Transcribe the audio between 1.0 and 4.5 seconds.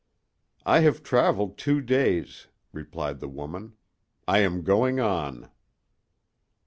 traveled two days," replied the woman. "I